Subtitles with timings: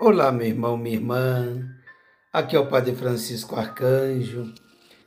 [0.00, 1.70] Olá, meu irmão, minha irmã.
[2.32, 4.52] Aqui é o Padre Francisco Arcanjo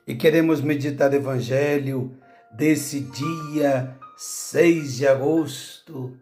[0.07, 2.17] e queremos meditar o Evangelho
[2.51, 6.17] desse dia 6 de agosto,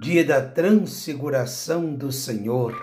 [0.00, 2.74] dia da transfiguração do Senhor.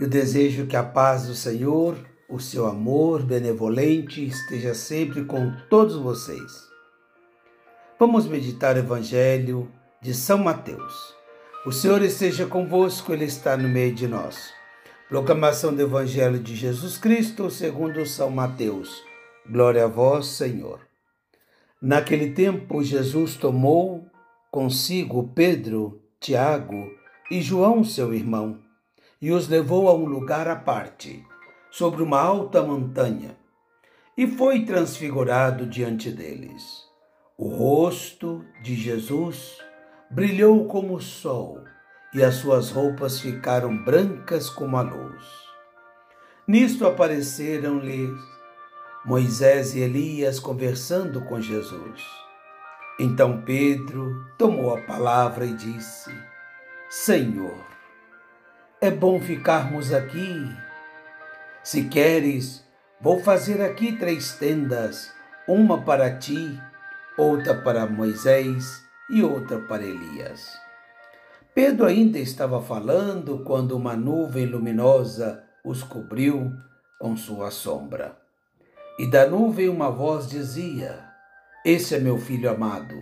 [0.00, 1.96] Eu desejo que a paz do Senhor,
[2.28, 6.68] o seu amor benevolente esteja sempre com todos vocês.
[7.96, 9.70] Vamos meditar o Evangelho
[10.02, 11.23] de São Mateus
[11.66, 14.52] o Senhor esteja convosco, Ele está no meio de nós.
[15.08, 19.02] Proclamação do Evangelho de Jesus Cristo, segundo São Mateus.
[19.48, 20.80] Glória a vós, Senhor.
[21.80, 24.06] Naquele tempo, Jesus tomou
[24.50, 26.90] consigo Pedro, Tiago
[27.30, 28.60] e João, seu irmão,
[29.20, 31.24] e os levou a um lugar à parte,
[31.70, 33.38] sobre uma alta montanha,
[34.18, 36.84] e foi transfigurado diante deles.
[37.38, 39.63] O rosto de Jesus
[40.10, 41.64] brilhou como o sol
[42.12, 45.24] e as suas roupas ficaram brancas como a luz.
[46.46, 48.08] Nisto apareceram-lhe
[49.04, 52.02] Moisés e Elias conversando com Jesus.
[53.00, 56.10] Então Pedro tomou a palavra e disse:
[56.88, 57.58] Senhor,
[58.80, 60.48] é bom ficarmos aqui.
[61.62, 62.64] Se queres,
[63.00, 65.12] vou fazer aqui três tendas,
[65.48, 66.60] uma para ti,
[67.16, 70.58] outra para Moisés e outra para Elias.
[71.54, 76.52] Pedro ainda estava falando quando uma nuvem luminosa os cobriu
[76.98, 78.16] com sua sombra.
[78.98, 81.04] E da nuvem uma voz dizia:
[81.64, 82.94] Esse é meu filho amado,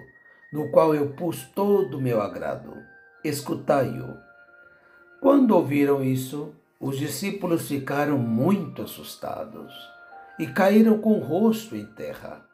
[0.53, 2.77] no qual eu pus todo o meu agrado.
[3.25, 4.17] Escutai-o.
[5.20, 9.73] Quando ouviram isso, os discípulos ficaram muito assustados
[10.39, 12.45] e caíram com o rosto em terra.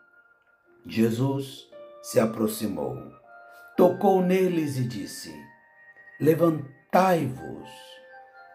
[0.87, 1.67] Jesus
[2.03, 3.19] se aproximou
[3.79, 5.33] tocou neles e disse:
[6.21, 7.71] Levantai-vos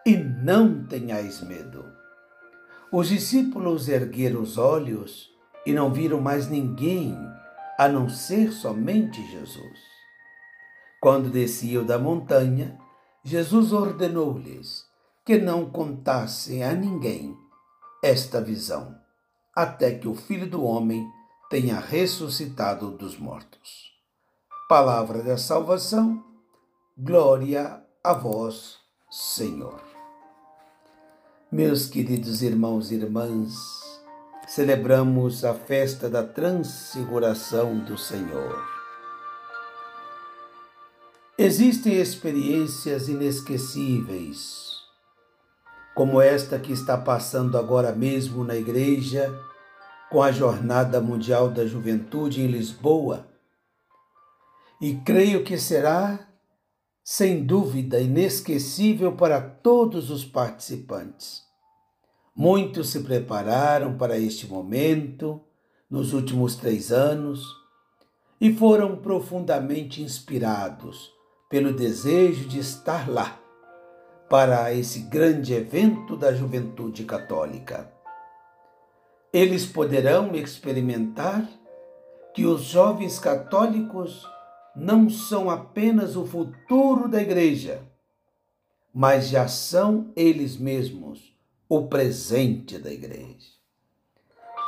[0.04, 1.82] e não tenhais medo.
[2.92, 5.30] Os discípulos ergueram os olhos
[5.64, 7.16] e não viram mais ninguém
[7.78, 9.80] a não ser somente Jesus.
[11.00, 12.78] Quando desciam da montanha,
[13.24, 14.84] Jesus ordenou-lhes
[15.24, 17.34] que não contassem a ninguém
[18.02, 18.94] esta visão,
[19.56, 21.02] até que o Filho do Homem
[21.48, 23.93] tenha ressuscitado dos mortos.
[24.66, 26.24] Palavra da salvação,
[26.96, 28.78] glória a vós,
[29.10, 29.78] Senhor.
[31.52, 33.52] Meus queridos irmãos e irmãs,
[34.48, 38.58] celebramos a festa da transfiguração do Senhor.
[41.36, 44.78] Existem experiências inesquecíveis,
[45.94, 49.30] como esta que está passando agora mesmo na igreja,
[50.10, 53.33] com a Jornada Mundial da Juventude em Lisboa
[54.84, 56.28] e creio que será,
[57.02, 61.42] sem dúvida, inesquecível para todos os participantes.
[62.36, 65.40] Muitos se prepararam para este momento
[65.88, 67.42] nos últimos três anos
[68.38, 71.10] e foram profundamente inspirados
[71.48, 73.40] pelo desejo de estar lá
[74.28, 77.90] para esse grande evento da juventude católica.
[79.32, 81.48] Eles poderão experimentar
[82.34, 84.33] que os jovens católicos
[84.74, 87.82] não são apenas o futuro da igreja,
[88.92, 91.34] mas já são eles mesmos
[91.68, 93.54] o presente da igreja.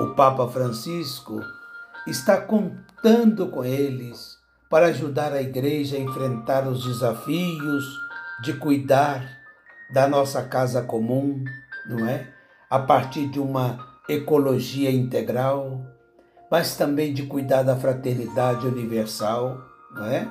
[0.00, 1.40] O Papa Francisco
[2.06, 4.36] está contando com eles
[4.70, 7.84] para ajudar a igreja a enfrentar os desafios
[8.42, 9.38] de cuidar
[9.92, 11.44] da nossa casa comum,
[11.88, 12.32] não é?
[12.68, 15.80] A partir de uma ecologia integral,
[16.50, 20.28] mas também de cuidar da fraternidade universal é?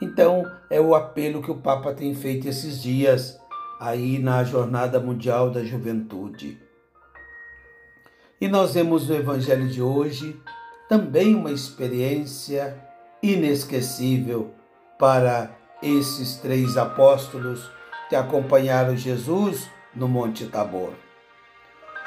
[0.00, 3.38] Então, é o apelo que o Papa tem feito esses dias
[3.80, 6.58] aí na Jornada Mundial da Juventude.
[8.40, 10.40] E nós vemos no Evangelho de hoje
[10.88, 12.78] também uma experiência
[13.22, 14.54] inesquecível
[14.98, 15.50] para
[15.82, 17.68] esses três apóstolos
[18.08, 20.92] que acompanharam Jesus no Monte Tabor.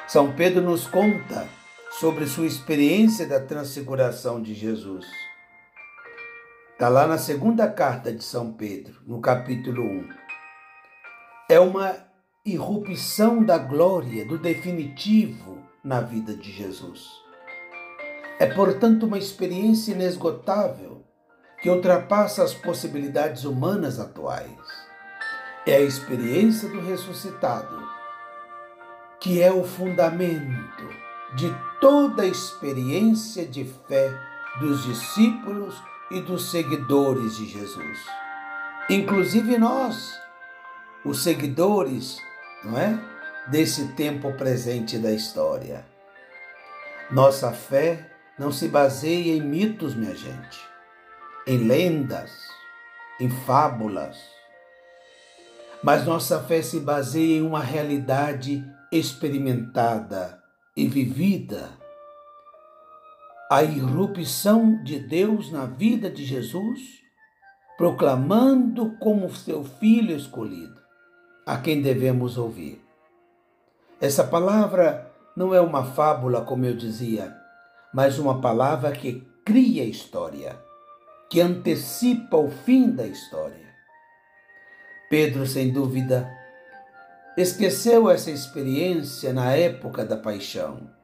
[0.07, 1.48] São Pedro nos conta
[2.00, 5.06] sobre sua experiência da transfiguração de Jesus.
[6.81, 10.10] Está lá na segunda carta de São Pedro, no capítulo 1.
[11.48, 11.95] É uma
[12.44, 17.07] irrupção da glória, do definitivo na vida de Jesus.
[18.39, 21.06] É, portanto, uma experiência inesgotável
[21.62, 24.50] que ultrapassa as possibilidades humanas atuais.
[25.68, 27.80] É a experiência do ressuscitado,
[29.19, 30.89] que é o fundamento
[31.36, 34.12] de toda a experiência de fé
[34.60, 35.80] dos discípulos
[36.12, 38.00] e dos seguidores de Jesus.
[38.90, 40.19] Inclusive nós,
[41.06, 42.18] os seguidores,
[42.63, 43.00] não é?
[43.48, 45.86] Desse tempo presente da história.
[47.10, 50.60] Nossa fé não se baseia em mitos, minha gente,
[51.48, 52.31] em lendas,
[53.19, 54.18] em fábulas.
[55.84, 60.42] Mas nossa fé se baseia em uma realidade experimentada
[60.75, 61.81] e vivida.
[63.51, 67.01] A irrupção de Deus na vida de Jesus,
[67.77, 70.80] proclamando como seu filho escolhido,
[71.45, 72.81] a quem devemos ouvir.
[74.00, 77.36] Essa palavra não é uma fábula, como eu dizia,
[77.94, 80.57] mas uma palavra que cria história,
[81.30, 83.68] que antecipa o fim da história.
[85.09, 86.25] Pedro, sem dúvida,
[87.36, 91.00] esqueceu essa experiência na época da paixão,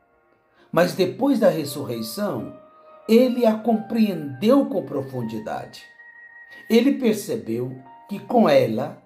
[0.71, 2.57] mas depois da ressurreição,
[3.07, 5.83] ele a compreendeu com profundidade.
[6.69, 9.01] Ele percebeu que com ela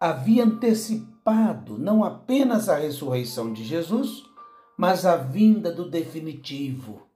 [0.00, 4.24] havia antecipado não apenas a ressurreição de Jesus,
[4.76, 7.06] mas a vinda do definitivo,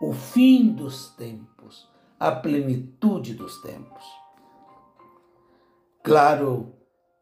[0.00, 1.88] o fim dos tempos,
[2.18, 4.04] a plenitude dos tempos.
[6.02, 6.74] Claro,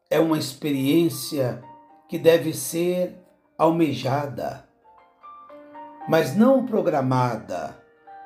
[0.09, 1.63] é uma experiência
[2.09, 3.17] que deve ser
[3.57, 4.64] almejada,
[6.07, 7.77] mas não programada,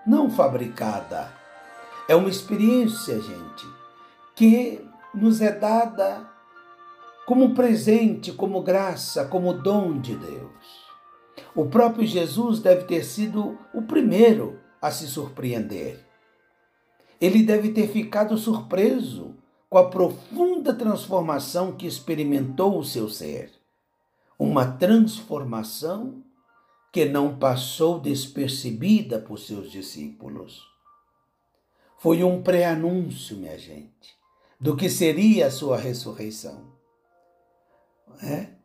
[0.05, 1.31] não fabricada.
[2.07, 3.65] É uma experiência, gente,
[4.35, 6.27] que nos é dada
[7.25, 10.89] como presente, como graça, como dom de Deus.
[11.55, 16.05] O próprio Jesus deve ter sido o primeiro a se surpreender.
[17.21, 19.35] Ele deve ter ficado surpreso
[19.69, 23.51] com a profunda transformação que experimentou o seu ser.
[24.37, 26.23] Uma transformação
[26.91, 30.61] que não passou despercebida por seus discípulos.
[31.97, 34.17] Foi um pré-anúncio, minha gente,
[34.59, 36.77] do que seria a sua ressurreição.
[38.21, 38.59] É?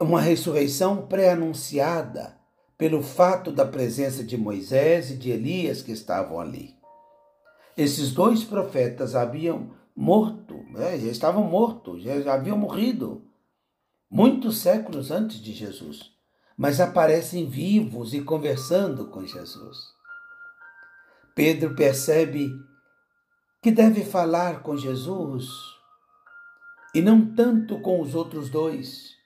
[0.00, 2.36] uma ressurreição pré-anunciada
[2.76, 6.74] pelo fato da presença de Moisés e de Elias que estavam ali.
[7.76, 10.98] Esses dois profetas haviam morto, né?
[10.98, 13.22] já estavam mortos, já haviam morrido
[14.10, 16.12] muitos séculos antes de Jesus,
[16.56, 19.76] mas aparecem vivos e conversando com Jesus.
[21.34, 22.50] Pedro percebe
[23.62, 25.48] que deve falar com Jesus
[26.94, 29.16] e não tanto com os outros dois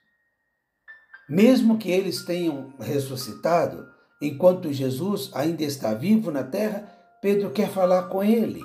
[1.31, 3.89] mesmo que eles tenham ressuscitado,
[4.21, 6.91] enquanto Jesus ainda está vivo na terra,
[7.21, 8.61] Pedro quer falar com ele.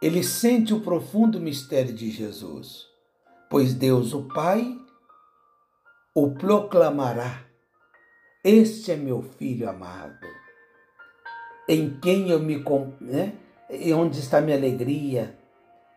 [0.00, 2.86] Ele sente o profundo mistério de Jesus,
[3.50, 4.74] pois Deus, o Pai,
[6.14, 7.44] o proclamará.
[8.42, 10.26] Este é meu filho amado,
[11.68, 12.64] em quem eu me.
[13.00, 13.34] Né?
[13.94, 15.38] Onde está minha alegria,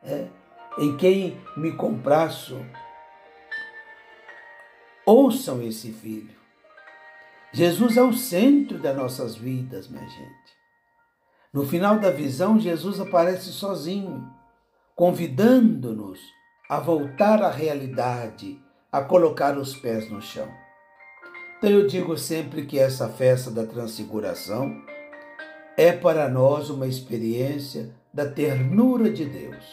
[0.04, 0.30] né?
[0.78, 2.58] em quem me compraço
[5.06, 6.34] Ouçam esse filho.
[7.52, 10.54] Jesus é o centro das nossas vidas, minha gente.
[11.52, 14.26] No final da visão, Jesus aparece sozinho,
[14.96, 16.22] convidando-nos
[16.70, 18.58] a voltar à realidade,
[18.90, 20.50] a colocar os pés no chão.
[21.64, 24.82] Então eu digo sempre que essa festa da transfiguração
[25.78, 29.64] é para nós uma experiência da ternura de Deus,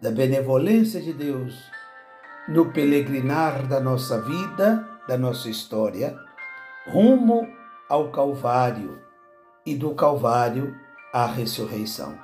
[0.00, 1.60] da benevolência de Deus,
[2.46, 6.16] no peregrinar da nossa vida, da nossa história,
[6.86, 7.44] rumo
[7.88, 8.96] ao Calvário
[9.66, 10.76] e do Calvário
[11.12, 12.16] à ressurreição.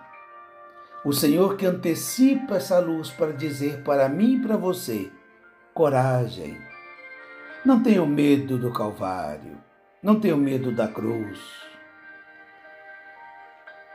[1.04, 5.10] O Senhor que antecipa essa luz para dizer para mim e para você:
[5.74, 6.56] coragem,
[7.64, 9.62] não tenham medo do Calvário,
[10.02, 11.38] não tenham medo da cruz.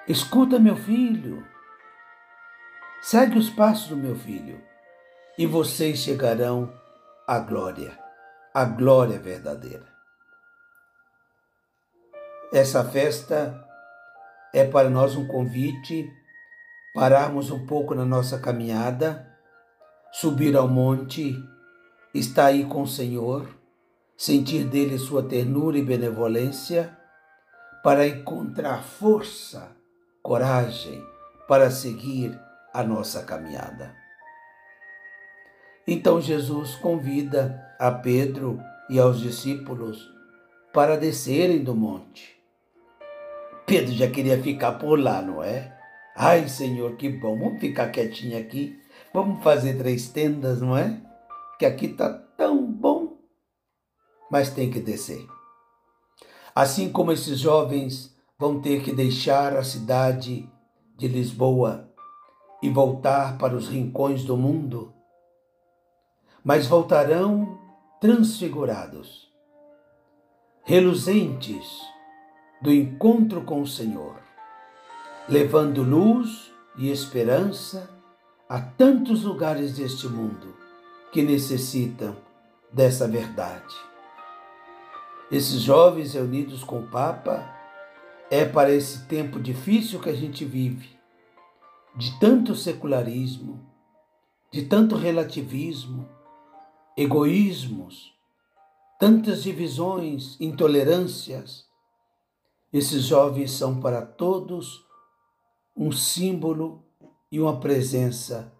[0.07, 1.45] Escuta, meu filho,
[3.01, 4.61] segue os passos do meu filho
[5.37, 6.73] e vocês chegarão
[7.27, 7.97] à glória,
[8.53, 9.85] à glória verdadeira.
[12.53, 13.61] Essa festa
[14.53, 16.09] é para nós um convite
[16.95, 19.27] pararmos um pouco na nossa caminhada,
[20.11, 21.35] subir ao monte,
[22.13, 23.56] estar aí com o Senhor,
[24.17, 26.97] sentir dele sua ternura e benevolência,
[27.83, 29.71] para encontrar força,
[30.21, 31.01] coragem
[31.47, 32.37] para seguir
[32.73, 33.95] a nossa caminhada.
[35.87, 38.59] Então Jesus convida a Pedro
[38.89, 40.11] e aos discípulos
[40.73, 42.35] para descerem do monte.
[43.65, 45.73] Pedro já queria ficar por lá, não é?
[46.15, 48.77] Ai, Senhor, que bom, vamos ficar quietinho aqui,
[49.13, 50.99] vamos fazer três tendas, não é?
[51.57, 52.26] Que aqui está
[54.29, 55.27] mas tem que descer.
[56.53, 60.49] Assim como esses jovens vão ter que deixar a cidade
[60.95, 61.87] de Lisboa
[62.61, 64.93] e voltar para os rincões do mundo,
[66.43, 67.59] mas voltarão
[67.99, 69.31] transfigurados,
[70.63, 71.67] reluzentes
[72.61, 74.15] do encontro com o Senhor,
[75.29, 77.89] levando luz e esperança
[78.49, 80.55] a tantos lugares deste mundo
[81.11, 82.15] que necessitam
[82.71, 83.86] dessa verdade.
[85.29, 87.53] Esses jovens reunidos com o Papa
[88.31, 90.97] é para esse tempo difícil que a gente vive,
[91.97, 93.59] de tanto secularismo,
[94.49, 96.07] de tanto relativismo,
[96.95, 98.13] egoísmos,
[98.97, 101.65] tantas divisões, intolerâncias.
[102.71, 104.85] Esses jovens são para todos
[105.75, 106.85] um símbolo
[107.29, 108.53] e uma presença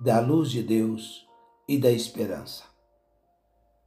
[0.00, 1.24] da luz de Deus
[1.68, 2.64] e da esperança.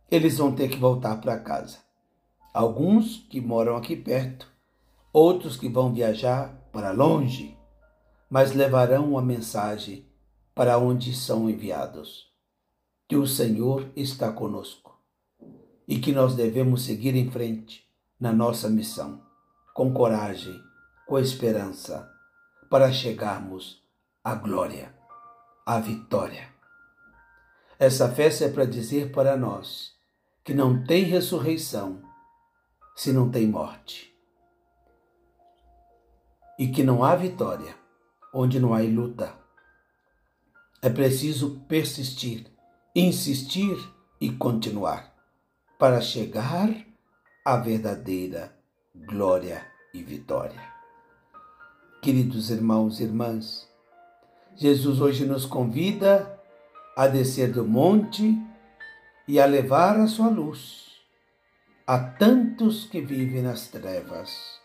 [0.09, 1.84] Eles vão ter que voltar para casa.
[2.55, 4.49] Alguns que moram aqui perto,
[5.11, 7.59] outros que vão viajar para longe,
[8.29, 10.09] mas levarão uma mensagem
[10.55, 12.31] para onde são enviados.
[13.09, 14.97] Que o Senhor está conosco
[15.85, 17.83] e que nós devemos seguir em frente
[18.17, 19.21] na nossa missão,
[19.73, 20.57] com coragem,
[21.05, 22.09] com esperança,
[22.69, 23.83] para chegarmos
[24.23, 24.95] à glória,
[25.65, 26.47] à vitória.
[27.77, 29.91] Essa festa é para dizer para nós
[30.41, 32.04] que não tem ressurreição
[32.95, 34.15] se não tem morte.
[36.57, 37.75] E que não há vitória
[38.33, 39.33] onde não há luta.
[40.81, 42.47] É preciso persistir,
[42.95, 43.77] insistir
[44.21, 45.13] e continuar
[45.77, 46.69] para chegar
[47.43, 48.57] à verdadeira
[48.95, 50.61] glória e vitória.
[52.01, 53.69] Queridos irmãos e irmãs,
[54.55, 56.39] Jesus hoje nos convida
[56.95, 58.37] a descer do monte
[59.27, 60.84] e a levar a sua luz
[61.87, 64.59] a tantos que vivem nas trevas,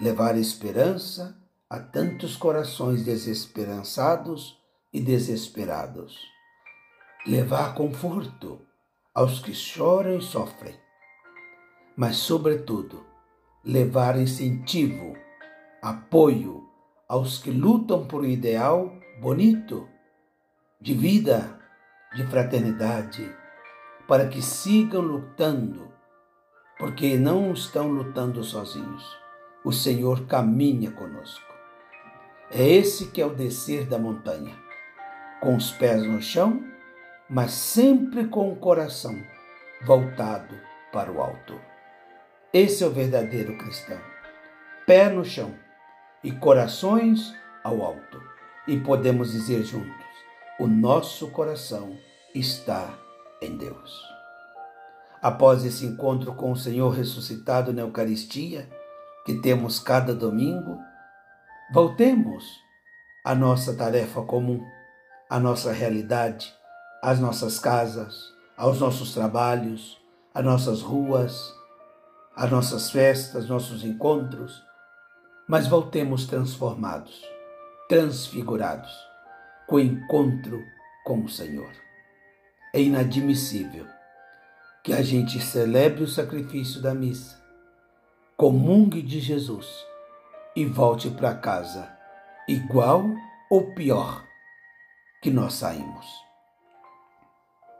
[0.00, 4.58] levar esperança a tantos corações desesperançados
[4.92, 6.18] e desesperados.
[7.24, 8.60] Levar conforto
[9.14, 10.74] aos que choram e sofrem,
[11.96, 13.06] mas, sobretudo,
[13.64, 15.16] levar incentivo,
[15.80, 16.68] apoio
[17.08, 19.88] aos que lutam por um ideal bonito,
[20.80, 21.60] de vida,
[22.16, 23.32] de fraternidade,
[24.08, 25.97] para que sigam lutando,
[26.78, 29.04] porque não estão lutando sozinhos.
[29.64, 31.46] O Senhor caminha conosco.
[32.50, 34.56] É esse que é o descer da montanha
[35.40, 36.64] com os pés no chão,
[37.28, 39.20] mas sempre com o coração
[39.84, 40.54] voltado
[40.92, 41.60] para o alto.
[42.52, 44.00] Esse é o verdadeiro cristão.
[44.86, 45.54] Pé no chão
[46.24, 48.22] e corações ao alto.
[48.66, 50.06] E podemos dizer juntos:
[50.58, 51.96] o nosso coração
[52.34, 52.98] está
[53.42, 54.17] em Deus.
[55.22, 58.68] Após esse encontro com o Senhor ressuscitado na Eucaristia,
[59.24, 60.78] que temos cada domingo,
[61.72, 62.44] voltemos
[63.24, 64.64] à nossa tarefa comum
[65.28, 66.54] à nossa realidade,
[67.02, 70.00] às nossas casas, aos nossos trabalhos,
[70.34, 71.54] às nossas ruas,
[72.34, 74.62] às nossas festas, nossos encontros,
[75.46, 77.22] mas voltemos transformados,
[77.88, 78.90] transfigurados,
[79.66, 80.62] com o encontro
[81.04, 81.72] com o Senhor.
[82.72, 83.86] É inadmissível
[84.88, 87.38] que a gente celebre o sacrifício da missa,
[88.38, 89.84] comungue de Jesus
[90.56, 91.94] e volte para casa
[92.48, 93.04] igual
[93.50, 94.24] ou pior
[95.20, 96.06] que nós saímos.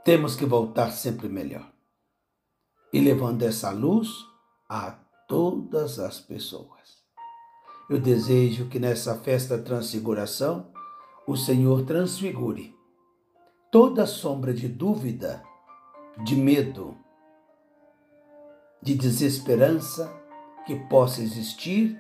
[0.05, 1.73] Temos que voltar sempre melhor
[2.93, 4.11] e levando essa luz
[4.69, 4.91] a
[5.27, 6.99] todas as pessoas.
[7.89, 10.71] Eu desejo que nessa festa da transfiguração
[11.27, 12.77] o Senhor transfigure
[13.73, 15.48] toda sombra de dúvida,
[16.23, 16.97] de medo,
[18.83, 20.13] de desesperança
[20.67, 21.99] que possa existir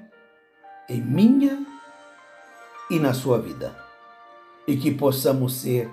[0.88, 1.64] em minha
[2.90, 3.76] e na sua vida
[4.66, 5.90] e que possamos ser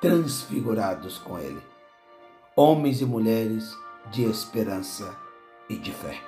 [0.00, 1.60] transfigurados com Ele,
[2.54, 3.76] homens e mulheres
[4.10, 5.16] de esperança
[5.68, 6.20] e de fé.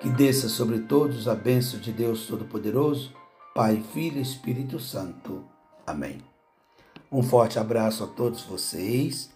[0.00, 3.12] Que desça sobre todos a bênção de Deus Todo-Poderoso,
[3.54, 5.44] Pai, Filho e Espírito Santo.
[5.86, 6.37] Amém.
[7.10, 9.30] Um forte abraço a todos vocês.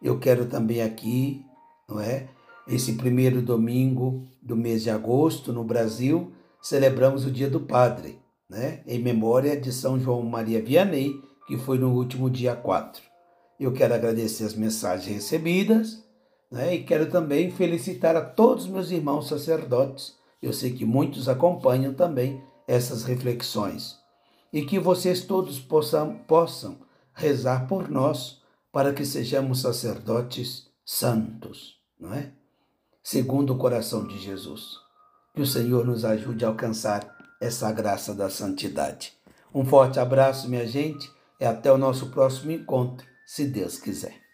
[0.00, 1.44] Eu quero também aqui,
[1.88, 2.28] não é?
[2.68, 8.80] Esse primeiro domingo do mês de agosto no Brasil, celebramos o Dia do Padre né,
[8.86, 13.02] em memória de São João Maria Vianney, que foi no último dia 4.
[13.58, 16.04] Eu quero agradecer as mensagens recebidas
[16.50, 20.14] né, e quero também felicitar a todos os meus irmãos sacerdotes.
[20.40, 23.96] Eu sei que muitos acompanham também essas reflexões.
[24.52, 26.85] E que vocês todos possam, possam
[27.16, 32.30] rezar por nós para que sejamos sacerdotes santos, não é?
[33.02, 34.76] Segundo o coração de Jesus.
[35.34, 39.14] Que o Senhor nos ajude a alcançar essa graça da santidade.
[39.54, 44.25] Um forte abraço, minha gente, e até o nosso próximo encontro, se Deus quiser.